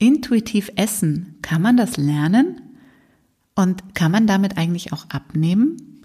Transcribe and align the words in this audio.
Intuitiv 0.00 0.70
essen, 0.76 1.38
kann 1.42 1.60
man 1.60 1.76
das 1.76 1.96
lernen? 1.96 2.60
Und 3.56 3.96
kann 3.96 4.12
man 4.12 4.28
damit 4.28 4.56
eigentlich 4.56 4.92
auch 4.92 5.10
abnehmen? 5.10 6.04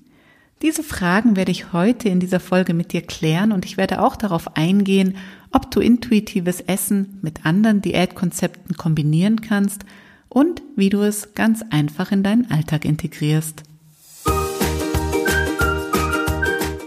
Diese 0.64 0.82
Fragen 0.82 1.36
werde 1.36 1.52
ich 1.52 1.74
heute 1.74 2.10
in 2.10 2.20
dieser 2.20 2.40
Folge 2.40 2.74
mit 2.74 2.92
dir 2.92 3.04
klären 3.04 3.52
und 3.52 3.66
ich 3.66 3.78
werde 3.78 4.02
auch 4.02 4.16
darauf 4.16 4.58
eingehen, 4.58 5.18
ob 5.52 5.70
du 5.70 5.80
intuitives 5.80 6.62
Essen 6.62 7.20
mit 7.22 7.46
anderen 7.46 7.82
Diätkonzepten 7.82 8.76
kombinieren 8.78 9.42
kannst 9.42 9.86
und 10.28 10.64
wie 10.76 10.90
du 10.90 11.02
es 11.02 11.36
ganz 11.36 11.64
einfach 11.70 12.12
in 12.12 12.24
deinen 12.24 12.50
Alltag 12.50 12.86
integrierst. 12.86 13.62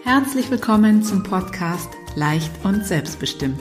Herzlich 0.03 0.51
willkommen 0.51 1.05
zum 1.05 1.23
Podcast 1.23 1.91
Leicht 2.17 2.51
und 2.65 2.85
Selbstbestimmt. 2.85 3.61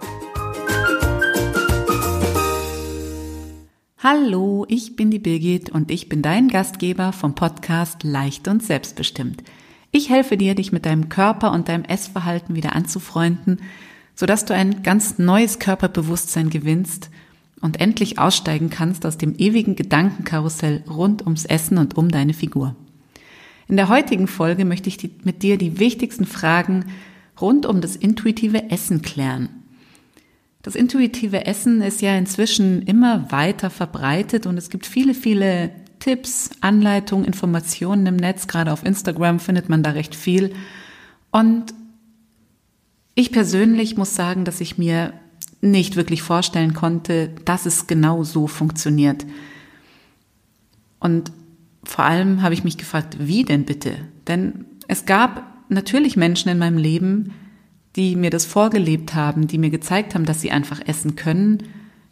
Hallo, 4.03 4.65
ich 4.67 4.95
bin 4.95 5.11
die 5.11 5.19
Birgit 5.19 5.69
und 5.69 5.91
ich 5.91 6.09
bin 6.09 6.23
dein 6.23 6.47
Gastgeber 6.47 7.13
vom 7.13 7.35
Podcast 7.35 8.01
Leicht 8.01 8.47
und 8.47 8.63
Selbstbestimmt. 8.63 9.43
Ich 9.91 10.09
helfe 10.09 10.37
dir, 10.37 10.55
dich 10.55 10.71
mit 10.71 10.87
deinem 10.87 11.07
Körper 11.07 11.51
und 11.51 11.69
deinem 11.69 11.83
Essverhalten 11.83 12.55
wieder 12.55 12.75
anzufreunden, 12.75 13.61
sodass 14.15 14.45
du 14.45 14.55
ein 14.55 14.81
ganz 14.81 15.19
neues 15.19 15.59
Körperbewusstsein 15.59 16.49
gewinnst 16.49 17.11
und 17.61 17.79
endlich 17.79 18.17
aussteigen 18.17 18.71
kannst 18.71 19.05
aus 19.05 19.19
dem 19.19 19.35
ewigen 19.37 19.75
Gedankenkarussell 19.75 20.83
rund 20.89 21.21
ums 21.21 21.45
Essen 21.45 21.77
und 21.77 21.95
um 21.95 22.09
deine 22.09 22.33
Figur. 22.33 22.75
In 23.67 23.77
der 23.77 23.87
heutigen 23.87 24.25
Folge 24.25 24.65
möchte 24.65 24.89
ich 24.89 24.97
mit 25.25 25.43
dir 25.43 25.59
die 25.59 25.77
wichtigsten 25.77 26.25
Fragen 26.25 26.85
rund 27.39 27.67
um 27.67 27.81
das 27.81 27.97
intuitive 27.97 28.71
Essen 28.71 29.03
klären. 29.03 29.60
Das 30.61 30.75
intuitive 30.75 31.45
Essen 31.45 31.81
ist 31.81 32.01
ja 32.01 32.15
inzwischen 32.15 32.83
immer 32.83 33.31
weiter 33.31 33.69
verbreitet 33.69 34.45
und 34.45 34.57
es 34.57 34.69
gibt 34.69 34.85
viele, 34.85 35.13
viele 35.13 35.71
Tipps, 35.99 36.51
Anleitungen, 36.61 37.25
Informationen 37.25 38.05
im 38.05 38.15
Netz. 38.15 38.47
Gerade 38.47 38.71
auf 38.71 38.85
Instagram 38.85 39.39
findet 39.39 39.69
man 39.69 39.83
da 39.83 39.91
recht 39.91 40.15
viel. 40.15 40.53
Und 41.31 41.73
ich 43.15 43.31
persönlich 43.31 43.97
muss 43.97 44.15
sagen, 44.15 44.45
dass 44.45 44.61
ich 44.61 44.77
mir 44.77 45.13
nicht 45.61 45.95
wirklich 45.95 46.21
vorstellen 46.21 46.73
konnte, 46.73 47.29
dass 47.45 47.65
es 47.65 47.87
genau 47.87 48.23
so 48.23 48.47
funktioniert. 48.47 49.25
Und 50.99 51.31
vor 51.83 52.05
allem 52.05 52.41
habe 52.41 52.53
ich 52.53 52.63
mich 52.63 52.77
gefragt, 52.77 53.17
wie 53.19 53.43
denn 53.43 53.65
bitte? 53.65 53.93
Denn 54.27 54.65
es 54.87 55.05
gab 55.05 55.65
natürlich 55.69 56.17
Menschen 56.17 56.49
in 56.49 56.57
meinem 56.57 56.77
Leben, 56.77 57.33
die 57.95 58.15
mir 58.15 58.29
das 58.29 58.45
vorgelebt 58.45 59.15
haben, 59.15 59.47
die 59.47 59.57
mir 59.57 59.69
gezeigt 59.69 60.15
haben, 60.15 60.25
dass 60.25 60.41
sie 60.41 60.51
einfach 60.51 60.79
essen 60.85 61.15
können, 61.15 61.63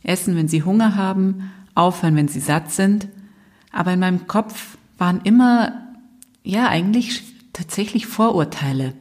essen, 0.04 0.36
wenn 0.36 0.48
sie 0.48 0.64
Hunger 0.64 0.96
haben, 0.96 1.52
aufhören, 1.76 2.16
wenn 2.16 2.28
sie 2.28 2.40
satt 2.40 2.72
sind. 2.72 3.08
Aber 3.72 3.94
in 3.94 4.00
meinem 4.00 4.28
Kopf 4.28 4.78
waren 4.98 5.22
immer, 5.24 5.74
ja, 6.44 6.68
eigentlich 6.68 7.24
tatsächlich 7.54 8.08
Vorurteile. 8.08 8.94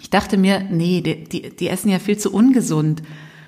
Ich 0.00 0.10
dachte 0.10 0.36
mir, 0.36 0.60
nee, 0.70 1.00
die, 1.00 1.24
die, 1.24 1.56
die 1.56 1.68
essen 1.68 1.88
ja 1.88 1.98
viel 1.98 2.18
zu 2.18 2.32
ungesund. 2.32 3.02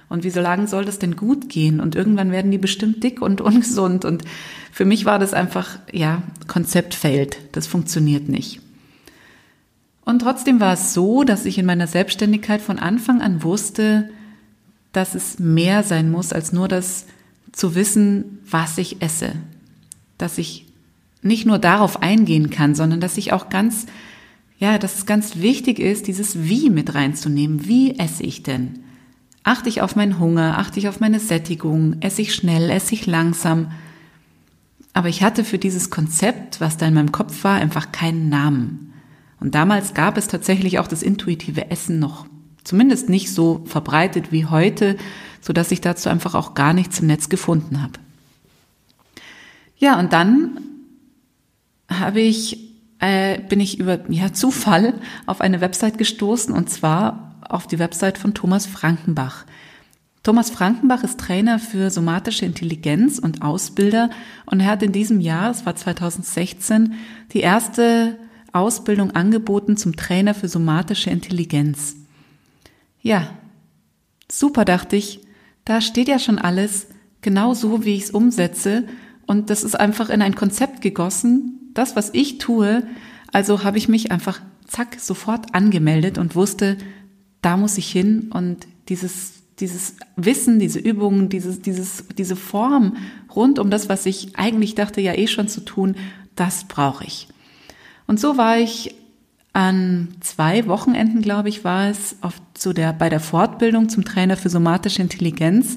Und 0.09 0.25
wie 0.25 0.31
so 0.31 0.41
lange 0.41 0.67
soll 0.67 0.85
das 0.87 0.99
denn 0.99 1.17
gut 1.17 1.49
gehen? 1.49 1.81
Und 1.81 1.95
irgendwann 1.95 2.33
werden 2.33 2.51
die 2.51 2.59
bestimmt 2.59 3.05
dick 3.05 3.21
und 3.21 3.41
ungesund. 3.41 4.05
Und 4.05 4.25
für 4.73 4.85
mich 4.85 5.05
war 5.05 5.19
das 5.19 5.35
einfach, 5.35 5.79
ja, 5.93 6.23
Konzept 6.47 6.95
fällt. 6.95 7.39
Das 7.53 7.67
funktioniert 7.67 8.29
nicht. 8.29 8.61
Und 10.09 10.21
trotzdem 10.21 10.59
war 10.59 10.73
es 10.73 10.95
so, 10.95 11.23
dass 11.23 11.45
ich 11.45 11.59
in 11.59 11.67
meiner 11.67 11.87
Selbstständigkeit 11.87 12.63
von 12.63 12.79
Anfang 12.79 13.21
an 13.21 13.43
wusste, 13.43 14.09
dass 14.91 15.15
es 15.15 15.39
mehr 15.39 15.83
sein 15.83 16.11
muss, 16.11 16.33
als 16.33 16.51
nur 16.51 16.67
das 16.67 17.05
zu 17.53 17.75
wissen, 17.75 18.39
was 18.51 18.79
ich 18.79 19.03
esse. 19.03 19.33
Dass 20.17 20.39
ich 20.39 20.65
nicht 21.21 21.45
nur 21.45 21.59
darauf 21.59 22.01
eingehen 22.01 22.49
kann, 22.49 22.75
sondern 22.75 23.03
dass 23.03 23.19
ich 23.19 23.35
auch 23.35 23.51
ganz, 23.51 23.85
ja, 24.59 24.79
dass 24.79 24.97
es 24.97 25.05
ganz 25.05 25.37
wichtig 25.37 25.79
ist, 25.79 26.07
dieses 26.07 26.49
Wie 26.49 26.71
mit 26.71 26.95
reinzunehmen. 26.95 27.67
Wie 27.69 27.99
esse 27.99 28.23
ich 28.23 28.43
denn? 28.43 28.79
Achte 29.43 29.69
ich 29.69 29.83
auf 29.83 29.95
meinen 29.95 30.19
Hunger? 30.19 30.57
Achte 30.57 30.79
ich 30.79 30.89
auf 30.89 31.01
meine 31.01 31.21
Sättigung? 31.21 31.97
Esse 32.01 32.23
ich 32.23 32.35
schnell? 32.35 32.71
Esse 32.71 32.95
ich 32.95 33.05
langsam? 33.05 33.73
Aber 34.95 35.11
ich 35.11 35.23
hatte 35.23 35.45
für 35.45 35.59
dieses 35.59 35.91
Konzept, 35.91 36.63
was 36.63 36.79
da 36.79 36.87
in 36.87 36.95
meinem 36.95 37.13
Kopf 37.13 37.45
war, 37.45 37.57
einfach 37.57 37.93
keinen 37.93 38.31
Namen. 38.31 38.88
Und 39.41 39.55
damals 39.55 39.95
gab 39.95 40.17
es 40.17 40.29
tatsächlich 40.29 40.79
auch 40.79 40.87
das 40.89 41.03
intuitive 41.03 41.71
Essen 41.71 41.99
noch 41.99 42.27
zumindest 42.65 43.09
nicht 43.09 43.33
so 43.33 43.63
verbreitet 43.65 44.31
wie 44.31 44.45
heute, 44.45 44.97
so 45.41 45.53
dass 45.53 45.71
ich 45.71 45.81
dazu 45.81 46.09
einfach 46.09 46.35
auch 46.35 46.55
gar 46.55 46.75
nichts 46.75 47.01
im 47.01 47.07
Netz 47.07 47.29
gefunden 47.29 47.83
habe. 47.83 47.95
Ja, 49.79 49.99
und 49.99 50.13
dann 50.13 50.61
habe 51.89 52.21
ich 52.21 52.69
äh, 52.99 53.39
bin 53.41 53.61
ich 53.61 53.79
über 53.79 54.01
ja, 54.11 54.33
Zufall 54.33 54.95
auf 55.27 55.41
eine 55.41 55.61
Website 55.61 55.99
gestoßen 55.99 56.53
und 56.53 56.69
zwar 56.69 57.37
auf 57.49 57.67
die 57.67 57.79
Website 57.79 58.19
von 58.19 58.35
Thomas 58.35 58.67
Frankenbach. 58.67 59.45
Thomas 60.25 60.51
Frankenbach 60.51 61.05
ist 61.05 61.21
Trainer 61.21 61.59
für 61.59 61.91
somatische 61.91 62.45
Intelligenz 62.45 63.19
und 63.19 63.41
Ausbilder 63.41 64.11
und 64.47 64.61
er 64.61 64.67
hat 64.67 64.83
in 64.83 64.93
diesem 64.93 65.21
Jahr, 65.21 65.51
es 65.51 65.65
war 65.65 65.77
2016, 65.77 66.95
die 67.33 67.41
erste 67.41 68.19
Ausbildung 68.53 69.11
angeboten 69.13 69.77
zum 69.77 69.97
Trainer 69.97 70.35
für 70.35 70.49
somatische 70.49 71.11
Intelligenz. 71.11 71.97
Ja, 73.01 73.31
super, 74.31 74.65
dachte 74.65 74.97
ich. 74.97 75.21
Da 75.65 75.81
steht 75.81 76.09
ja 76.09 76.19
schon 76.19 76.39
alles 76.39 76.87
genau 77.21 77.55
so, 77.55 77.85
wie 77.85 77.95
ich 77.95 78.05
es 78.05 78.11
umsetze. 78.11 78.85
Und 79.27 79.51
das 79.51 79.65
ist 79.65 79.79
einfach 79.79 80.11
in 80.11 80.23
ein 80.23 80.35
Konzept 80.35 80.81
gegossen. 80.81 81.71
Das, 81.75 81.97
was 81.97 82.11
ich 82.15 82.39
tue. 82.39 82.83
Also 83.33 83.65
habe 83.65 83.79
ich 83.79 83.89
mich 83.89 84.11
einfach 84.11 84.41
zack 84.67 84.97
sofort 85.01 85.55
angemeldet 85.55 86.19
und 86.19 86.35
wusste, 86.35 86.79
da 87.43 87.57
muss 87.57 87.79
ich 87.79 87.91
hin 87.91 88.31
und 88.33 88.67
dieses 88.89 89.39
dieses 89.61 89.97
Wissen, 90.17 90.59
diese 90.59 90.79
Übungen, 90.79 91.29
dieses, 91.29 91.61
dieses, 91.61 92.05
diese 92.17 92.37
Form 92.37 92.97
rund 93.35 93.59
um 93.59 93.71
das, 93.71 93.89
was 93.89 94.07
ich 94.07 94.37
eigentlich 94.37 94.75
dachte, 94.75 95.01
ja 95.01 95.15
eh 95.15 95.27
schon 95.27 95.49
zu 95.49 95.61
tun, 95.61 95.97
das 96.37 96.65
brauche 96.65 97.05
ich. 97.05 97.29
Und 98.09 98.19
so 98.19 98.39
war 98.39 98.59
ich 98.59 98.97
an 99.53 100.09
zwei 100.21 100.67
Wochenenden, 100.67 101.21
glaube 101.21 101.51
ich, 101.51 101.63
war 101.63 101.89
es 101.91 102.17
auf, 102.23 102.41
zu 102.55 102.73
der, 102.73 102.93
bei 102.95 103.11
der 103.11 103.21
Fortbildung 103.21 103.91
zum 103.91 104.05
Trainer 104.05 104.37
für 104.37 104.49
somatische 104.49 105.03
Intelligenz. 105.03 105.77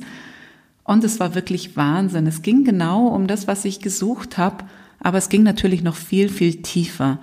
Und 0.83 1.03
es 1.03 1.19
war 1.19 1.35
wirklich 1.35 1.75
Wahnsinn. 1.75 2.25
Es 2.25 2.41
ging 2.41 2.63
genau 2.63 3.07
um 3.07 3.27
das, 3.27 3.47
was 3.47 3.65
ich 3.65 3.81
gesucht 3.81 4.37
habe, 4.37 4.63
aber 4.99 5.17
es 5.17 5.27
ging 5.27 5.43
natürlich 5.43 5.83
noch 5.83 5.95
viel, 5.95 6.29
viel 6.29 6.61
tiefer. 6.61 7.19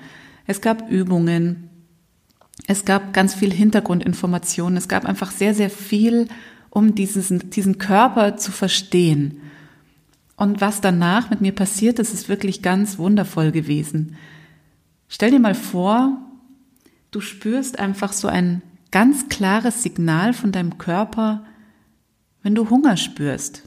Es 0.46 0.60
gab 0.60 0.90
Übungen, 0.90 1.70
es 2.66 2.84
gab 2.84 3.14
ganz 3.14 3.34
viel 3.34 3.52
Hintergrundinformationen, 3.52 4.76
es 4.76 4.88
gab 4.88 5.06
einfach 5.06 5.30
sehr, 5.30 5.54
sehr 5.54 5.70
viel, 5.70 6.28
um 6.68 6.94
diesen, 6.94 7.48
diesen 7.48 7.78
Körper 7.78 8.36
zu 8.36 8.52
verstehen. 8.52 9.40
Und 10.36 10.60
was 10.60 10.82
danach 10.82 11.30
mit 11.30 11.40
mir 11.40 11.52
passiert 11.52 11.98
ist, 11.98 12.12
ist 12.12 12.28
wirklich 12.28 12.60
ganz 12.60 12.98
wundervoll 12.98 13.52
gewesen. 13.52 14.16
Stell 15.08 15.30
dir 15.30 15.40
mal 15.40 15.54
vor, 15.54 16.18
du 17.10 17.20
spürst 17.20 17.78
einfach 17.78 18.12
so 18.12 18.28
ein 18.28 18.62
ganz 18.90 19.28
klares 19.28 19.82
Signal 19.82 20.32
von 20.32 20.52
deinem 20.52 20.78
Körper, 20.78 21.44
wenn 22.42 22.54
du 22.54 22.70
Hunger 22.70 22.96
spürst. 22.96 23.62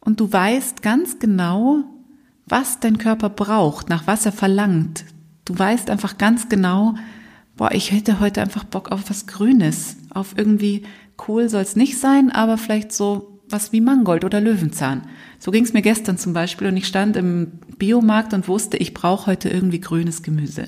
Und 0.00 0.20
du 0.20 0.32
weißt 0.32 0.82
ganz 0.82 1.18
genau, 1.18 1.84
was 2.46 2.80
dein 2.80 2.98
Körper 2.98 3.28
braucht, 3.28 3.88
nach 3.88 4.06
was 4.06 4.24
er 4.24 4.32
verlangt. 4.32 5.04
Du 5.44 5.58
weißt 5.58 5.90
einfach 5.90 6.18
ganz 6.18 6.48
genau, 6.48 6.94
boah, 7.56 7.72
ich 7.72 7.92
hätte 7.92 8.20
heute 8.20 8.40
einfach 8.40 8.64
Bock 8.64 8.90
auf 8.90 9.10
was 9.10 9.26
Grünes, 9.26 9.96
auf 10.10 10.36
irgendwie 10.36 10.84
Kohl 11.16 11.48
soll 11.48 11.62
es 11.62 11.76
nicht 11.76 11.98
sein, 11.98 12.30
aber 12.30 12.56
vielleicht 12.56 12.92
so 12.92 13.37
was 13.50 13.72
wie 13.72 13.80
Mangold 13.80 14.24
oder 14.24 14.40
Löwenzahn. 14.40 15.02
So 15.38 15.50
ging 15.50 15.64
es 15.64 15.72
mir 15.72 15.82
gestern 15.82 16.18
zum 16.18 16.32
Beispiel 16.32 16.68
und 16.68 16.76
ich 16.76 16.86
stand 16.86 17.16
im 17.16 17.52
Biomarkt 17.78 18.34
und 18.34 18.48
wusste, 18.48 18.76
ich 18.76 18.94
brauche 18.94 19.26
heute 19.26 19.48
irgendwie 19.48 19.80
grünes 19.80 20.22
Gemüse. 20.22 20.64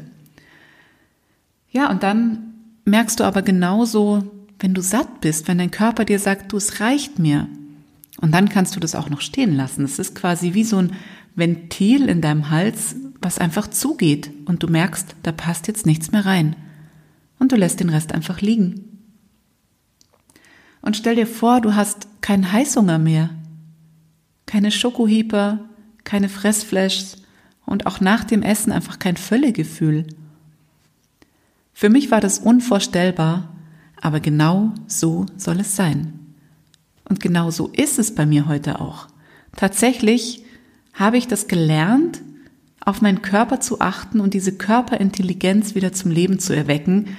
Ja, 1.71 1.91
und 1.91 2.03
dann 2.03 2.55
merkst 2.85 3.21
du 3.21 3.25
aber 3.25 3.43
genauso, 3.43 4.25
wenn 4.59 4.75
du 4.75 4.83
satt 4.83 5.21
bist, 5.21 5.49
wenn 5.49 5.59
dein 5.59 5.71
Körper 5.71 6.05
dir 6.05 6.19
sagt, 6.19 6.53
du, 6.53 6.57
es 6.57 6.81
reicht 6.81 7.19
mir. 7.19 7.49
Und 8.21 8.33
dann 8.33 8.49
kannst 8.49 8.77
du 8.77 8.81
das 8.81 8.95
auch 8.95 9.09
noch 9.09 9.21
stehen 9.21 9.55
lassen. 9.55 9.85
Es 9.85 9.99
ist 9.99 10.15
quasi 10.15 10.55
wie 10.55 10.65
so 10.65 10.77
ein 10.77 10.93
Ventil 11.35 12.09
in 12.09 12.21
deinem 12.21 12.51
Hals, 12.51 12.97
was 13.21 13.39
einfach 13.39 13.69
zugeht 13.69 14.31
und 14.47 14.63
du 14.63 14.69
merkst, 14.69 15.17
da 15.23 15.33
passt 15.33 15.69
jetzt 15.69 15.87
nichts 15.87 16.13
mehr 16.13 16.27
rein. 16.27 16.57
Und 17.39 17.53
du 17.53 17.57
lässt 17.57 17.81
den 17.81 17.89
Rest 17.89 18.13
einfach 18.13 18.41
liegen. 18.41 18.90
Und 20.83 20.97
stell 20.97 21.17
dir 21.17 21.27
vor, 21.27 21.61
du 21.61 21.75
hast 21.75 22.09
keinen 22.21 22.53
Heißhunger 22.53 22.99
mehr, 22.99 23.31
keine 24.47 24.71
Schokohieper, 24.71 25.61
keine 26.05 26.29
Fressflashs 26.29 27.19
und 27.67 27.87
auch 27.87 28.01
nach 28.01 28.25
dem 28.25 28.43
Essen 28.43 28.73
einfach 28.73 28.99
kein 28.99 29.17
Völlegefühl. 29.17 30.07
Für 31.73 31.89
mich 31.89 32.11
war 32.11 32.21
das 32.21 32.39
unvorstellbar, 32.39 33.55
aber 34.01 34.21
genau 34.21 34.73
so 34.87 35.27
soll 35.37 35.61
es 35.61 35.77
sein. 35.77 36.35
Und 37.09 37.21
genau 37.21 37.51
so 37.51 37.69
ist 37.69 37.99
es 37.99 38.15
bei 38.15 38.27
mir 38.27 38.47
heute 38.47 38.81
auch. 38.81 39.09
Tatsächlich 39.57 40.45
habe 40.93 41.17
ich 41.17 41.27
das 41.27 41.49
gelernt, 41.49 42.23
auf 42.81 43.03
meinen 43.03 43.23
Körper 43.23 43.61
zu 43.61 43.81
achten 43.81 44.21
und 44.21 44.35
diese 44.35 44.53
Körperintelligenz 44.53 45.75
wieder 45.75 45.93
zum 45.93 46.11
Leben 46.11 46.39
zu 46.39 46.55
erwecken. 46.55 47.17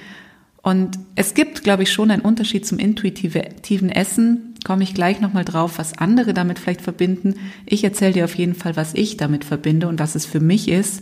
Und 0.64 1.00
es 1.16 1.34
gibt, 1.34 1.64
glaube 1.64 1.84
ich, 1.84 1.92
schon 1.92 2.12
einen 2.12 2.22
Unterschied 2.22 2.66
zum 2.66 2.78
intuitiven 2.78 3.90
Essen. 3.90 4.54
Komme 4.64 4.84
ich 4.84 4.94
gleich 4.94 5.20
nochmal 5.20 5.46
drauf, 5.46 5.80
was 5.80 5.98
andere 5.98 6.34
damit 6.34 6.60
vielleicht 6.60 6.82
verbinden. 6.82 7.36
Ich 7.66 7.84
erzähle 7.84 8.14
dir 8.14 8.26
auf 8.26 8.36
jeden 8.36 8.54
Fall, 8.54 8.76
was 8.76 8.94
ich 8.94 9.18
damit 9.18 9.44
verbinde 9.44 9.88
und 9.88 10.00
was 10.00 10.14
es 10.14 10.26
für 10.26 10.40
mich 10.40 10.68
ist. 10.68 11.02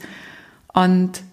Und 0.73 1.23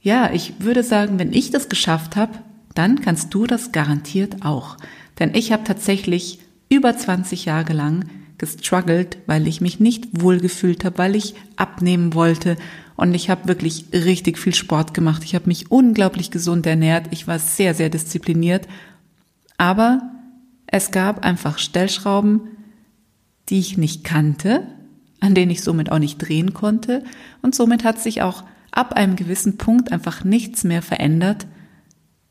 ja, 0.00 0.30
ich 0.32 0.54
würde 0.60 0.84
sagen, 0.84 1.18
wenn 1.18 1.32
ich 1.32 1.50
das 1.50 1.68
geschafft 1.68 2.14
habe, 2.14 2.38
dann 2.74 3.00
kannst 3.00 3.34
du 3.34 3.46
das 3.46 3.72
garantiert 3.72 4.44
auch. 4.44 4.76
Denn 5.18 5.34
ich 5.34 5.50
habe 5.50 5.64
tatsächlich 5.64 6.38
über 6.68 6.96
20 6.96 7.46
Jahre 7.46 7.72
lang 7.72 8.04
gestruggelt, 8.38 9.18
weil 9.26 9.46
ich 9.46 9.60
mich 9.60 9.80
nicht 9.80 10.08
wohlgefühlt 10.12 10.84
habe, 10.84 10.98
weil 10.98 11.16
ich 11.16 11.34
abnehmen 11.56 12.14
wollte. 12.14 12.56
Und 13.00 13.14
ich 13.14 13.30
habe 13.30 13.48
wirklich 13.48 13.86
richtig 13.94 14.36
viel 14.36 14.54
Sport 14.54 14.92
gemacht. 14.92 15.24
Ich 15.24 15.34
habe 15.34 15.46
mich 15.46 15.70
unglaublich 15.70 16.30
gesund 16.30 16.66
ernährt. 16.66 17.06
Ich 17.12 17.26
war 17.26 17.38
sehr, 17.38 17.72
sehr 17.72 17.88
diszipliniert. 17.88 18.68
Aber 19.56 20.02
es 20.66 20.90
gab 20.90 21.24
einfach 21.24 21.56
Stellschrauben, 21.56 22.42
die 23.48 23.58
ich 23.58 23.78
nicht 23.78 24.04
kannte, 24.04 24.66
an 25.18 25.34
denen 25.34 25.50
ich 25.50 25.62
somit 25.62 25.90
auch 25.90 25.98
nicht 25.98 26.18
drehen 26.18 26.52
konnte. 26.52 27.02
Und 27.40 27.54
somit 27.54 27.84
hat 27.84 27.98
sich 27.98 28.20
auch 28.20 28.44
ab 28.70 28.92
einem 28.92 29.16
gewissen 29.16 29.56
Punkt 29.56 29.92
einfach 29.92 30.22
nichts 30.22 30.62
mehr 30.64 30.82
verändert. 30.82 31.46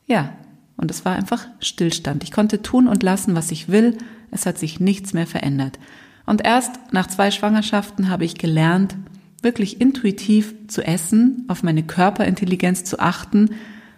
Ja, 0.05 0.33
und 0.77 0.91
es 0.91 1.03
war 1.03 1.15
einfach 1.15 1.47
Stillstand. 1.61 2.21
Ich 2.23 2.31
konnte 2.31 2.61
tun 2.61 2.87
und 2.87 3.01
lassen, 3.01 3.33
was 3.33 3.49
ich 3.49 3.69
will. 3.69 3.97
Es 4.29 4.45
hat 4.45 4.59
sich 4.59 4.79
nichts 4.79 5.13
mehr 5.13 5.25
verändert. 5.25 5.79
Und 6.27 6.45
erst 6.45 6.73
nach 6.91 7.07
zwei 7.07 7.31
Schwangerschaften 7.31 8.07
habe 8.11 8.23
ich 8.23 8.35
gelernt, 8.35 8.95
wirklich 9.43 9.79
intuitiv 9.79 10.53
zu 10.67 10.81
essen, 10.81 11.45
auf 11.47 11.63
meine 11.63 11.83
Körperintelligenz 11.83 12.83
zu 12.83 12.99
achten 12.99 13.51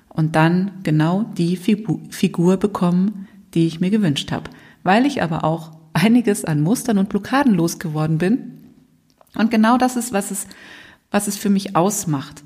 und 0.10 0.36
dann 0.36 0.72
genau 0.84 1.24
die 1.38 1.56
Figur 1.56 2.58
bekommen, 2.58 3.28
die 3.54 3.68
ich 3.68 3.80
mir 3.80 3.90
gewünscht 3.90 4.32
habe. 4.32 4.50
Weil 4.84 5.06
ich 5.06 5.22
aber 5.22 5.44
auch 5.44 5.72
einiges 5.94 6.46
an 6.46 6.62
Mustern 6.62 6.98
und 6.98 7.10
Blockaden 7.10 7.54
losgeworden 7.54 8.18
bin. 8.18 8.58
Und 9.36 9.52
genau 9.52 9.78
das 9.78 9.96
ist, 9.96 10.14
was 10.14 10.32
es, 10.32 10.48
was 11.10 11.28
es 11.28 11.38
für 11.38 11.50
mich 11.50 11.76
ausmacht. 11.76 12.44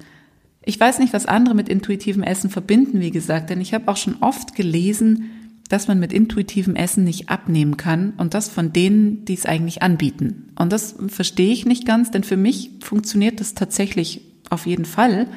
Ich 0.63 0.80
weiß 0.80 1.00
nicht, 1.00 1.13
was 1.13 1.25
andere 1.25 1.56
mit 1.56 1.69
intuitivem 1.69 2.24
Essen 2.24 2.50
verbinden, 2.50 3.00
wie 3.00 3.12
gesagt, 3.12 3.50
denn 3.50 3.62
ich 3.62 3.74
habe 3.74 3.88
auch 3.92 3.97
schon 3.97 4.18
oft 4.21 4.56
gelesen, 4.56 5.31
dass 5.69 5.88
man 5.88 6.00
mit 6.00 6.13
intuitivem 6.13 6.75
Essen 6.75 7.03
nicht 7.03 7.29
abnehmen 7.29 7.77
kann 7.77 8.13
und 8.17 8.33
das 8.33 8.50
von 8.50 8.71
denen, 8.71 9.25
die 9.25 9.33
es 9.33 9.45
eigentlich 9.45 9.81
anbieten. 9.81 10.51
Und 10.57 10.71
das 10.71 10.95
verstehe 11.07 11.51
ich 11.51 11.65
nicht 11.65 11.88
ganz, 11.88 12.12
denn 12.12 12.23
für 12.23 12.38
mich 12.38 12.71
funktioniert 12.81 13.39
das 13.39 13.56
tatsächlich 13.56 14.21
auf 14.50 14.67
jeden 14.67 14.85
Fall. 14.85 15.27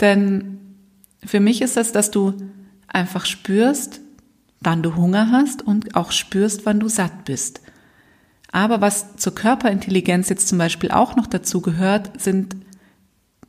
Denn 0.00 0.58
für 1.24 1.40
mich 1.40 1.62
ist 1.62 1.76
das, 1.76 1.92
dass 1.92 2.10
du 2.10 2.34
einfach 2.88 3.26
spürst, 3.26 4.00
wann 4.60 4.82
du 4.82 4.96
Hunger 4.96 5.30
hast 5.30 5.62
und 5.62 5.94
auch 5.94 6.10
spürst, 6.10 6.66
wann 6.66 6.80
du 6.80 6.88
satt 6.88 7.24
bist. 7.24 7.60
Aber 8.50 8.80
was 8.80 9.16
zur 9.16 9.34
Körperintelligenz 9.34 10.28
jetzt 10.28 10.48
zum 10.48 10.58
Beispiel 10.58 10.90
auch 10.90 11.16
noch 11.16 11.26
dazu 11.26 11.60
gehört, 11.60 12.20
sind 12.20 12.56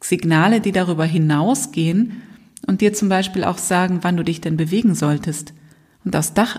Signale, 0.01 0.61
die 0.61 0.71
darüber 0.71 1.05
hinausgehen 1.05 2.21
und 2.67 2.81
dir 2.81 2.93
zum 2.93 3.09
Beispiel 3.09 3.43
auch 3.43 3.57
sagen, 3.57 3.99
wann 4.01 4.17
du 4.17 4.23
dich 4.23 4.41
denn 4.41 4.57
bewegen 4.57 4.95
solltest. 4.95 5.53
Und 6.05 6.15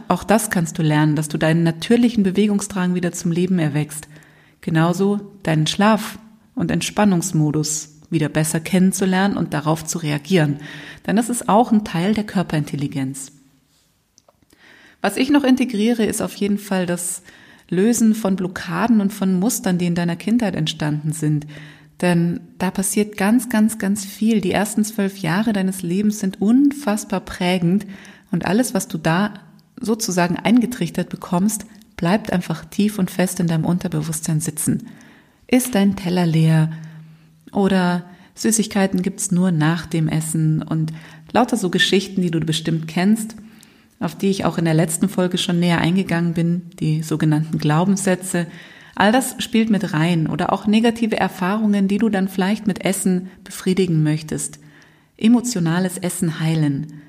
auch 0.09 0.25
das 0.25 0.51
kannst 0.51 0.77
du 0.77 0.83
lernen, 0.83 1.15
dass 1.15 1.29
du 1.29 1.39
deinen 1.39 1.63
natürlichen 1.63 2.25
Bewegungsdrang 2.25 2.95
wieder 2.95 3.13
zum 3.13 3.31
Leben 3.31 3.61
erwächst. 3.61 4.09
Genauso 4.61 5.33
deinen 5.45 5.69
Schlaf- 5.69 6.19
und 6.57 6.73
Entspannungsmodus 6.73 8.01
wieder 8.11 8.29
besser 8.29 8.59
kennenzulernen 8.59 9.37
und 9.37 9.55
darauf 9.55 9.85
zu 9.85 9.99
reagieren. 9.99 10.59
Denn 11.07 11.15
das 11.15 11.29
ist 11.29 11.49
auch 11.49 11.71
ein 11.71 11.85
Teil 11.85 12.13
der 12.13 12.25
Körperintelligenz. 12.25 13.33
Was 15.01 15.17
ich 15.17 15.31
noch 15.31 15.45
integriere, 15.45 16.05
ist 16.05 16.23
auf 16.23 16.35
jeden 16.35 16.59
Fall 16.59 16.87
das 16.87 17.23
Lösen 17.69 18.15
von 18.15 18.35
Blockaden 18.35 19.01
und 19.01 19.13
von 19.13 19.39
Mustern, 19.39 19.79
die 19.79 19.87
in 19.87 19.95
deiner 19.95 20.17
Kindheit 20.17 20.57
entstanden 20.57 21.13
sind. 21.13 21.47
Denn 22.01 22.41
da 22.59 22.71
passiert 22.71 23.17
ganz, 23.17 23.49
ganz, 23.49 23.79
ganz 23.79 24.05
viel. 24.05 24.41
Die 24.41 24.53
ersten 24.53 24.85
zwölf 24.85 25.19
Jahre 25.19 25.53
deines 25.53 25.83
Lebens 25.83 26.19
sind 26.19 26.41
unfassbar 26.41 27.21
prägend 27.21 27.87
und 28.31 28.47
alles, 28.47 28.75
was 28.75 28.89
du 28.89 28.99
da 28.99 29.35
sozusagen 29.81 30.37
eingetrichtert 30.37 31.09
bekommst, 31.09 31.67
bleibt 31.97 32.33
einfach 32.33 32.65
tief 32.65 32.99
und 32.99 33.11
fest 33.11 33.41
in 33.41 33.47
deinem 33.47 33.65
Unterbewusstsein 33.65 34.41
sitzen. 34.41 34.89
Ist 35.47 35.75
dein 35.75 35.97
Teller 35.97 36.27
leer 36.27 36.71
oder 37.53 38.05
Süßigkeiten 38.35 39.03
gibt's 39.03 39.31
nur 39.31 39.51
nach 39.51 39.87
dem 39.87 40.09
Essen 40.09 40.63
und 40.63 40.93
lauter 41.33 41.57
so 41.57 41.71
Geschichten, 41.71 42.21
die 42.21 42.31
du 42.31 42.41
bestimmt 42.41 42.87
kennst, 42.87 43.37
auf 43.99 44.15
die 44.15 44.29
ich 44.29 44.45
auch 44.45 44.59
in 44.59 44.67
der 44.67 44.75
letzten 44.75 45.09
Folge 45.09 45.39
schon 45.39 45.59
näher 45.59 45.81
eingegangen 45.81 46.35
bin, 46.35 46.71
die 46.81 47.03
sogenannten 47.03 47.59
Glaubenssätze. 47.59 48.47
All 48.95 49.11
das 49.11 49.37
spielt 49.39 49.71
mit 49.71 49.95
rein 49.95 50.27
oder 50.27 50.53
auch 50.53 50.67
negative 50.67 51.17
Erfahrungen, 51.17 51.89
die 51.89 51.99
du 51.99 52.09
dann 52.09 52.29
vielleicht 52.29 52.67
mit 52.67 52.85
Essen 52.85 53.31
befriedigen 53.43 54.03
möchtest. 54.03 54.59
Emotionales 55.17 55.97
Essen 55.97 56.41
heilen. 56.41 57.03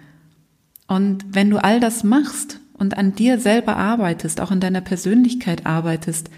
Und 0.87 1.25
wenn 1.29 1.49
du 1.49 1.57
all 1.57 1.79
das 1.79 2.03
machst 2.03 2.59
und 2.73 2.97
an 2.97 3.13
dir 3.13 3.39
selber 3.39 3.75
arbeitest, 3.75 4.39
auch 4.39 4.51
in 4.51 4.59
deiner 4.59 4.81
Persönlichkeit 4.81 5.65
arbeitest 5.65 6.29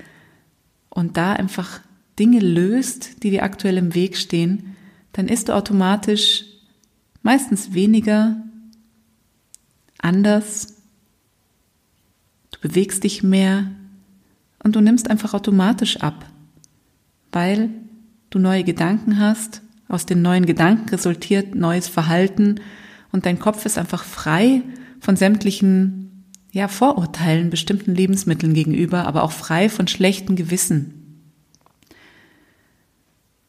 und 0.90 1.18
da 1.18 1.34
einfach 1.34 1.81
Dinge 2.18 2.40
löst, 2.40 3.24
die 3.24 3.30
dir 3.30 3.44
aktuell 3.44 3.78
im 3.78 3.96
Weg 3.96 4.18
stehen, 4.18 4.75
dann 5.13 5.28
ist 5.28 5.50
du 5.50 5.56
automatisch 5.56 6.46
meistens 7.22 7.74
weniger 7.74 8.38
anders, 10.00 10.76
du 12.52 12.59
bewegst 12.62 13.04
dich 13.04 13.24
mehr 13.24 13.71
und 14.64 14.76
du 14.76 14.81
nimmst 14.81 15.09
einfach 15.09 15.33
automatisch 15.33 15.97
ab, 15.97 16.26
weil 17.31 17.69
du 18.30 18.40
neue 18.40 18.64
Gedanken 18.64 19.19
hast, 19.19 19.62
aus 19.88 20.06
den 20.06 20.21
neuen 20.21 20.45
Gedanken 20.45 20.90
resultiert 20.90 21.56
neues 21.56 21.88
Verhalten 21.88 22.59
und 23.11 23.25
dein 23.25 23.39
Kopf 23.39 23.66
ist 23.66 23.78
einfach 23.78 24.04
frei 24.04 24.61
von 24.99 25.16
sämtlichen 25.16 26.25
ja, 26.51 26.68
Vorurteilen 26.68 27.49
bestimmten 27.49 27.94
Lebensmitteln 27.94 28.54
gegenüber, 28.54 29.06
aber 29.06 29.23
auch 29.23 29.31
frei 29.31 29.69
von 29.69 29.87
schlechten 29.87 30.35
Gewissen. 30.35 30.95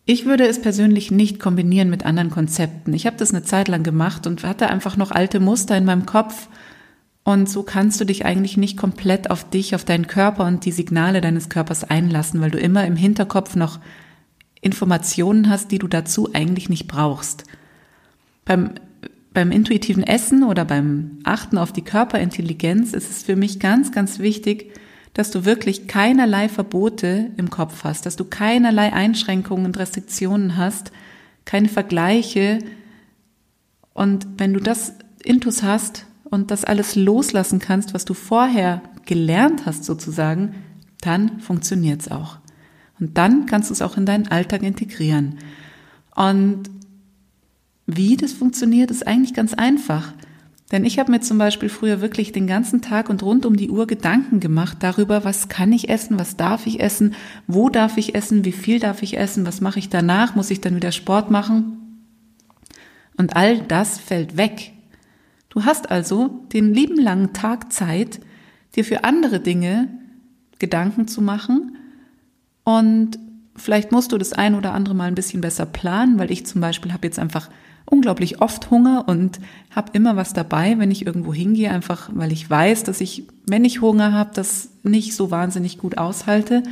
Ich 0.05 0.27
würde 0.27 0.47
es 0.47 0.61
persönlich 0.61 1.11
nicht 1.11 1.39
kombinieren 1.39 1.89
mit 1.89 2.05
anderen 2.05 2.31
Konzepten. 2.31 2.93
Ich 2.95 3.07
habe 3.07 3.17
das 3.17 3.31
eine 3.31 3.45
Zeit 3.45 3.69
lang 3.69 3.83
gemacht 3.83 4.27
und 4.27 4.43
hatte 4.45 4.69
einfach 4.69 4.97
noch 4.97 5.13
alte 5.13 5.41
Muster 5.41 5.77
in 5.77 5.85
meinem 5.85 6.05
Kopf. 6.05 6.49
Und 7.23 7.49
so 7.49 7.63
kannst 7.63 8.01
du 8.01 8.05
dich 8.05 8.25
eigentlich 8.25 8.57
nicht 8.57 8.77
komplett 8.77 9.31
auf 9.31 9.49
dich, 9.49 9.75
auf 9.75 9.85
deinen 9.85 10.09
Körper 10.09 10.47
und 10.47 10.65
die 10.65 10.73
Signale 10.73 11.21
deines 11.21 11.49
Körpers 11.49 11.85
einlassen, 11.85 12.41
weil 12.41 12.51
du 12.51 12.59
immer 12.59 12.87
im 12.87 12.97
Hinterkopf 12.97 13.55
noch 13.55 13.79
Informationen 14.61 15.49
hast, 15.49 15.71
die 15.71 15.79
du 15.79 15.87
dazu 15.87 16.31
eigentlich 16.33 16.69
nicht 16.69 16.89
brauchst. 16.89 17.45
Beim 18.45 18.73
beim 19.33 19.53
intuitiven 19.53 20.03
Essen 20.03 20.43
oder 20.43 20.65
beim 20.65 21.19
Achten 21.25 21.59
auf 21.59 21.73
die 21.73 21.83
Körperintelligenz 21.83 22.93
ist 22.93 23.11
es 23.11 23.23
für 23.23 23.37
mich 23.37 23.61
ganz, 23.61 23.93
ganz 23.93 24.19
wichtig, 24.19 24.73
dass 25.15 25.31
du 25.31 25.45
wirklich 25.45 25.87
keinerlei 25.87 26.49
Verbote 26.49 27.31
im 27.37 27.51
Kopf 27.51 27.85
hast, 27.85 28.07
dass 28.07 28.17
du 28.17 28.25
keinerlei 28.25 28.93
Einschränkungen 28.93 29.67
und 29.67 29.79
Restriktionen 29.79 30.57
hast, 30.57 30.93
keine 31.45 31.69
Vergleiche. 31.69 32.59
Und 33.93 34.27
wenn 34.39 34.53
du 34.53 34.61
das 34.61 34.95
Intus 35.23 35.63
hast 35.63 36.07
und 36.25 36.51
das 36.51 36.65
alles 36.65 36.97
loslassen 36.97 37.59
kannst, 37.59 37.93
was 37.93 38.05
du 38.05 38.15
vorher 38.15 38.83
gelernt 39.05 39.67
hast 39.67 39.85
sozusagen, 39.85 40.55
dann 41.01 41.41
funktioniert's 41.41 42.11
auch. 42.11 42.39
Und 43.01 43.17
dann 43.17 43.47
kannst 43.47 43.71
du 43.71 43.75
es 43.75 43.83
auch 43.83 43.97
in 43.97 44.07
deinen 44.07 44.29
Alltag 44.29 44.63
integrieren. 44.63 45.39
Und 46.15 46.71
wie 47.97 48.17
das 48.17 48.33
funktioniert, 48.33 48.91
ist 48.91 49.07
eigentlich 49.07 49.35
ganz 49.35 49.55
einfach. 49.55 50.13
Denn 50.73 50.85
ich 50.85 50.99
habe 51.01 51.11
mir 51.11 51.21
zum 51.21 51.39
Beispiel 51.39 51.69
früher 51.69 52.01
wirklich 52.01 52.31
den 52.31 52.47
ganzen 52.47 52.81
Tag 52.81 53.11
und 53.11 53.23
rund 53.23 53.45
um 53.45 53.57
die 53.57 53.71
Uhr 53.71 53.87
Gedanken 53.87 54.39
gemacht 54.39 54.79
darüber, 54.81 55.25
was 55.25 55.49
kann 55.49 55.73
ich 55.73 55.89
essen, 55.89 56.19
was 56.19 56.37
darf 56.37 56.67
ich 56.67 56.81
essen, 56.81 57.15
wo 57.49 57.69
darf 57.69 57.97
ich 57.97 58.15
essen, 58.15 58.45
wie 58.45 58.53
viel 58.53 58.79
darf 58.79 59.03
ich 59.03 59.19
essen, 59.19 59.47
was 59.47 59.61
mache 59.61 59.81
ich 59.81 59.89
danach, 59.89 60.37
muss 60.37 60.51
ich 60.51 60.61
dann 60.61 60.77
wieder 60.77 60.93
Sport 60.93 61.31
machen. 61.31 62.07
Und 63.17 63.35
all 63.35 63.61
das 63.63 63.99
fällt 63.99 64.37
weg. 64.37 64.73
Du 65.49 65.65
hast 65.65 65.91
also 65.91 66.45
den 66.53 66.73
lieben 66.73 67.01
langen 67.01 67.33
Tag 67.33 67.73
Zeit, 67.73 68.21
dir 68.77 68.85
für 68.85 69.03
andere 69.03 69.41
Dinge 69.41 69.89
Gedanken 70.61 71.09
zu 71.09 71.21
machen 71.21 71.77
und 72.63 73.19
vielleicht 73.57 73.91
musst 73.91 74.13
du 74.13 74.19
das 74.19 74.33
ein 74.33 74.55
oder 74.55 74.73
andere 74.73 74.95
Mal 74.95 75.09
ein 75.09 75.15
bisschen 75.17 75.41
besser 75.41 75.67
planen, 75.67 76.19
weil 76.19 76.31
ich 76.31 76.47
zum 76.47 76.61
Beispiel 76.61 76.93
habe 76.93 77.07
jetzt 77.07 77.19
einfach 77.19 77.51
unglaublich 77.87 78.41
oft 78.41 78.71
Hunger 78.71 79.05
und 79.09 79.41
habe 79.75 79.91
immer 79.95 80.17
was 80.17 80.33
dabei, 80.33 80.79
wenn 80.79 80.91
ich 80.91 81.07
irgendwo 81.07 81.35
hingehe, 81.35 81.71
einfach 81.71 82.11
weil 82.13 82.33
ich 82.33 82.49
weiß, 82.49 82.85
dass 82.85 83.01
ich, 83.01 83.25
wenn 83.47 83.65
ich 83.65 83.81
Hunger 83.81 84.13
habe, 84.13 84.31
das 84.35 84.71
nicht 84.83 85.15
so 85.15 85.31
wahnsinnig 85.31 85.79
gut 85.79 85.99
aushalte. 85.99 86.63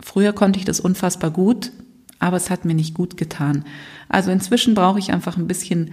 Früher 0.00 0.32
konnte 0.32 0.58
ich 0.58 0.64
das 0.64 0.80
unfassbar 0.80 1.30
gut, 1.30 1.72
aber 2.18 2.36
es 2.36 2.50
hat 2.50 2.64
mir 2.64 2.74
nicht 2.74 2.94
gut 2.94 3.16
getan. 3.16 3.64
Also 4.08 4.30
inzwischen 4.30 4.74
brauche 4.74 4.98
ich 4.98 5.12
einfach 5.12 5.36
ein 5.36 5.46
bisschen 5.46 5.92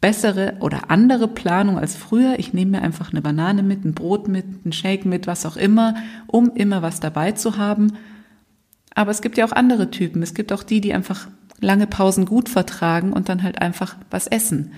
bessere 0.00 0.54
oder 0.60 0.90
andere 0.90 1.28
Planung 1.28 1.78
als 1.78 1.96
früher. 1.96 2.38
Ich 2.38 2.52
nehme 2.52 2.72
mir 2.72 2.82
einfach 2.82 3.10
eine 3.10 3.22
Banane 3.22 3.62
mit, 3.62 3.84
ein 3.84 3.94
Brot 3.94 4.28
mit, 4.28 4.66
ein 4.66 4.72
Shake 4.72 5.06
mit, 5.06 5.26
was 5.26 5.46
auch 5.46 5.56
immer, 5.56 5.94
um 6.26 6.52
immer 6.54 6.82
was 6.82 7.00
dabei 7.00 7.32
zu 7.32 7.56
haben. 7.56 7.94
Aber 8.94 9.10
es 9.10 9.22
gibt 9.22 9.36
ja 9.36 9.46
auch 9.46 9.52
andere 9.52 9.90
Typen. 9.90 10.22
Es 10.22 10.34
gibt 10.34 10.52
auch 10.52 10.62
die, 10.62 10.80
die 10.80 10.94
einfach 10.94 11.28
lange 11.60 11.86
Pausen 11.86 12.26
gut 12.26 12.48
vertragen 12.48 13.12
und 13.12 13.28
dann 13.28 13.42
halt 13.42 13.60
einfach 13.60 13.96
was 14.10 14.26
essen. 14.26 14.72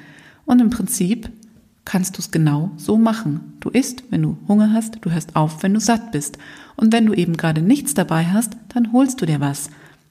Und 0.44 0.60
im 0.60 0.70
Prinzip 0.70 1.30
kannst 1.84 2.16
du 2.16 2.20
es 2.20 2.30
genau 2.30 2.70
so 2.76 2.98
machen. 2.98 3.54
Du 3.60 3.70
isst, 3.70 4.04
wenn 4.10 4.22
du 4.22 4.36
Hunger 4.46 4.72
hast, 4.72 4.98
du 5.00 5.10
hörst 5.10 5.36
auf, 5.36 5.62
wenn 5.62 5.74
du 5.74 5.80
satt 5.80 6.12
bist. 6.12 6.38
Und 6.76 6.92
wenn 6.92 7.06
du 7.06 7.14
eben 7.14 7.36
gerade 7.36 7.62
nichts 7.62 7.94
dabei 7.94 8.26
hast, 8.26 8.56
dann 8.68 8.92
holst 8.92 9.20
du 9.20 9.26
dir 9.26 9.40
was. 9.40 9.70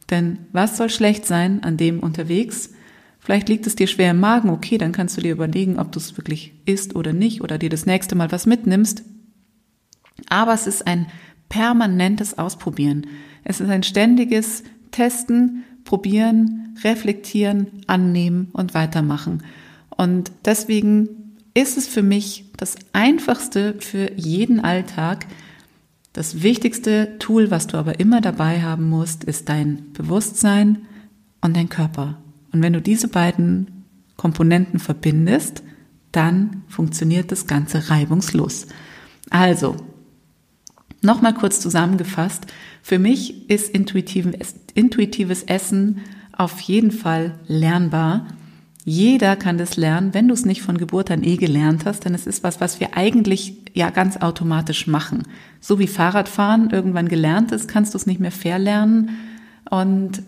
Denn 0.09 0.39
was 0.53 0.77
soll 0.77 0.89
schlecht 0.89 1.25
sein 1.25 1.63
an 1.63 1.77
dem 1.77 1.99
unterwegs? 1.99 2.71
Vielleicht 3.19 3.49
liegt 3.49 3.67
es 3.67 3.75
dir 3.75 3.87
schwer 3.87 4.11
im 4.11 4.19
Magen, 4.19 4.49
okay, 4.49 4.77
dann 4.77 4.91
kannst 4.91 5.17
du 5.17 5.21
dir 5.21 5.33
überlegen, 5.33 5.79
ob 5.79 5.91
du 5.91 5.99
es 5.99 6.17
wirklich 6.17 6.53
isst 6.65 6.95
oder 6.95 7.13
nicht 7.13 7.41
oder 7.41 7.57
dir 7.57 7.69
das 7.69 7.85
nächste 7.85 8.15
Mal 8.15 8.31
was 8.31 8.45
mitnimmst. 8.45 9.03
Aber 10.29 10.53
es 10.53 10.65
ist 10.65 10.87
ein 10.87 11.07
permanentes 11.49 12.37
Ausprobieren. 12.37 13.05
Es 13.43 13.59
ist 13.59 13.69
ein 13.69 13.83
ständiges 13.83 14.63
Testen, 14.91 15.63
probieren, 15.87 16.77
reflektieren, 16.83 17.67
annehmen 17.87 18.49
und 18.53 18.75
weitermachen. 18.75 19.41
Und 19.89 20.31
deswegen 20.45 21.09
ist 21.55 21.77
es 21.77 21.87
für 21.87 22.03
mich 22.03 22.51
das 22.57 22.75
Einfachste 22.93 23.75
für 23.79 24.11
jeden 24.15 24.59
Alltag. 24.59 25.25
Das 26.13 26.43
wichtigste 26.43 27.17
Tool, 27.17 27.49
was 27.49 27.65
du 27.65 27.77
aber 27.77 27.99
immer 27.99 28.21
dabei 28.21 28.61
haben 28.61 28.89
musst, 28.89 29.23
ist 29.23 29.49
dein 29.49 29.91
Bewusstsein 29.93 30.83
und 31.41 31.55
dein 31.55 31.69
Körper. 31.69 32.21
Und 32.51 32.61
wenn 32.61 32.73
du 32.73 32.81
diese 32.81 33.07
beiden 33.07 33.85
Komponenten 34.17 34.79
verbindest, 34.79 35.63
dann 36.11 36.63
funktioniert 36.67 37.31
das 37.31 37.47
Ganze 37.47 37.89
reibungslos. 37.89 38.67
Also, 39.29 39.77
nochmal 41.01 41.33
kurz 41.33 41.59
zusammengefasst, 41.59 42.47
für 42.81 42.99
mich 42.99 43.49
ist 43.49 43.69
intuitives 43.69 45.43
Essen 45.43 46.01
auf 46.31 46.59
jeden 46.61 46.91
Fall 46.91 47.33
lernbar. 47.47 48.27
Jeder 48.85 49.35
kann 49.35 49.57
das 49.57 49.75
lernen, 49.75 50.13
wenn 50.13 50.29
du 50.29 50.33
es 50.33 50.45
nicht 50.45 50.61
von 50.61 50.77
Geburt 50.77 51.11
an 51.11 51.23
eh 51.23 51.35
gelernt 51.35 51.85
hast, 51.85 52.05
denn 52.05 52.15
es 52.15 52.25
ist 52.25 52.43
was, 52.43 52.61
was 52.61 52.79
wir 52.79 52.95
eigentlich 52.95 53.57
ja 53.73 53.89
ganz 53.89 54.17
automatisch 54.17 54.87
machen. 54.87 55.23
So 55.59 55.77
wie 55.77 55.87
Fahrradfahren 55.87 56.69
irgendwann 56.69 57.09
gelernt 57.09 57.51
ist, 57.51 57.67
kannst 57.67 57.93
du 57.93 57.97
es 57.97 58.05
nicht 58.05 58.21
mehr 58.21 58.31
verlernen. 58.31 59.17
Und 59.69 60.21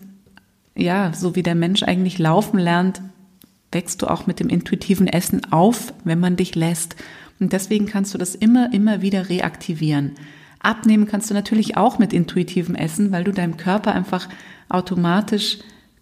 ja, 0.74 1.12
so 1.14 1.36
wie 1.36 1.42
der 1.42 1.54
Mensch 1.54 1.82
eigentlich 1.82 2.18
laufen 2.18 2.58
lernt, 2.58 3.00
wächst 3.72 4.02
du 4.02 4.08
auch 4.08 4.26
mit 4.26 4.40
dem 4.40 4.48
intuitiven 4.48 5.06
Essen 5.06 5.50
auf, 5.52 5.94
wenn 6.04 6.20
man 6.20 6.36
dich 6.36 6.54
lässt. 6.54 6.96
Und 7.38 7.54
deswegen 7.54 7.86
kannst 7.86 8.12
du 8.12 8.18
das 8.18 8.34
immer, 8.34 8.72
immer 8.74 9.00
wieder 9.00 9.30
reaktivieren. 9.30 10.12
Abnehmen 10.60 11.06
kannst 11.06 11.30
du 11.30 11.34
natürlich 11.34 11.76
auch 11.76 11.98
mit 11.98 12.12
intuitivem 12.12 12.74
Essen, 12.74 13.12
weil 13.12 13.24
du 13.24 13.32
deinem 13.32 13.56
Körper 13.56 13.94
einfach 13.94 14.28
automatisch 14.68 15.58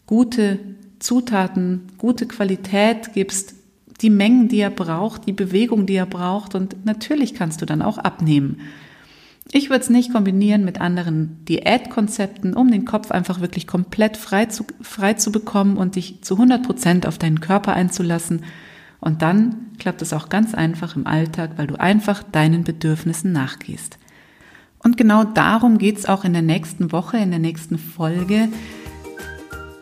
gute 0.07 0.59
Zutaten, 0.99 1.83
gute 1.97 2.27
Qualität 2.27 3.13
gibst, 3.15 3.55
die 4.01 4.11
Mengen, 4.11 4.49
die 4.49 4.59
er 4.59 4.71
braucht, 4.71 5.27
die 5.27 5.33
Bewegung, 5.33 5.87
die 5.87 5.95
er 5.95 6.07
braucht 6.07 6.55
und 6.55 6.85
natürlich 6.85 7.35
kannst 7.35 7.63
du 7.63 7.67
dann 7.67 7.83
auch 7.83 7.99
abnehmen. 7.99 8.61
Ich 9.51 9.71
würde 9.71 9.83
es 9.83 9.91
nicht 9.91 10.13
kombinieren 10.13 10.65
mit 10.65 10.81
anderen 10.81 11.45
Diätkonzepten, 11.47 12.55
um 12.55 12.71
den 12.71 12.85
Kopf 12.85 13.11
einfach 13.11 13.41
wirklich 13.41 13.67
komplett 13.67 14.17
frei 14.17 14.45
zu, 14.47 14.67
frei 14.83 15.15
zu 15.15 15.33
bekommen 15.33 15.79
und 15.79 15.97
dich 15.97 16.23
zu 16.23 16.35
100 16.35 16.63
Prozent 16.63 17.07
auf 17.07 17.17
deinen 17.17 17.41
Körper 17.41 17.73
einzulassen. 17.73 18.45
Und 19.01 19.23
dann 19.23 19.73
klappt 19.79 20.03
es 20.03 20.13
auch 20.13 20.29
ganz 20.29 20.55
einfach 20.55 20.97
im 20.97 21.07
Alltag, 21.07 21.53
weil 21.57 21.67
du 21.67 21.81
einfach 21.81 22.23
deinen 22.23 22.63
Bedürfnissen 22.63 23.33
nachgehst. 23.33 23.99
Und 24.83 24.97
genau 24.97 25.25
darum 25.25 25.79
geht 25.79 25.99
es 25.99 26.07
auch 26.07 26.25
in 26.25 26.33
der 26.33 26.43
nächsten 26.43 26.93
Woche, 26.93 27.19
in 27.19 27.31
der 27.31 27.41
nächsten 27.41 27.79
Folge. 27.79 28.49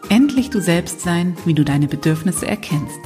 Endlich 0.08 0.50
du 0.50 0.60
selbst 0.60 1.00
sein, 1.00 1.36
wie 1.44 1.54
du 1.54 1.64
deine 1.64 1.88
Bedürfnisse 1.88 2.46
erkennst. 2.46 3.00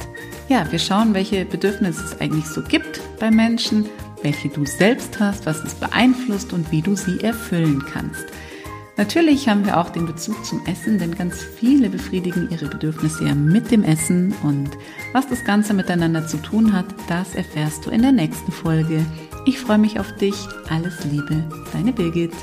Ja, 0.49 0.71
wir 0.71 0.79
schauen, 0.79 1.13
welche 1.13 1.45
Bedürfnisse 1.45 2.03
es 2.03 2.19
eigentlich 2.19 2.45
so 2.45 2.61
gibt 2.61 3.01
bei 3.19 3.31
Menschen, 3.31 3.85
welche 4.21 4.49
du 4.49 4.65
selbst 4.65 5.19
hast, 5.19 5.45
was 5.45 5.63
es 5.63 5.75
beeinflusst 5.75 6.53
und 6.53 6.71
wie 6.71 6.81
du 6.81 6.95
sie 6.95 7.21
erfüllen 7.21 7.83
kannst. 7.91 8.25
Natürlich 9.01 9.49
haben 9.49 9.65
wir 9.65 9.79
auch 9.79 9.89
den 9.89 10.05
Bezug 10.05 10.45
zum 10.45 10.63
Essen, 10.67 10.99
denn 10.99 11.15
ganz 11.15 11.41
viele 11.41 11.89
befriedigen 11.89 12.49
ihre 12.51 12.67
Bedürfnisse 12.67 13.25
ja 13.25 13.33
mit 13.33 13.71
dem 13.71 13.83
Essen 13.83 14.31
und 14.43 14.69
was 15.11 15.27
das 15.27 15.43
Ganze 15.43 15.73
miteinander 15.73 16.27
zu 16.27 16.37
tun 16.37 16.71
hat, 16.71 16.85
das 17.09 17.33
erfährst 17.33 17.83
du 17.83 17.89
in 17.89 18.03
der 18.03 18.11
nächsten 18.11 18.51
Folge. 18.51 19.03
Ich 19.47 19.59
freue 19.59 19.79
mich 19.79 19.99
auf 19.99 20.15
dich. 20.17 20.35
Alles 20.69 21.03
Liebe, 21.05 21.43
deine 21.73 21.93
Birgit. 21.93 22.33